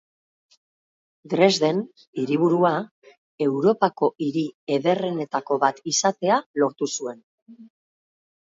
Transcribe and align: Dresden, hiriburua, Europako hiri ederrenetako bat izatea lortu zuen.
Dresden, 1.33 1.81
hiriburua, 2.21 2.71
Europako 3.49 4.11
hiri 4.27 4.45
ederrenetako 4.79 5.61
bat 5.67 5.85
izatea 5.95 6.41
lortu 6.65 6.91
zuen. 6.99 7.25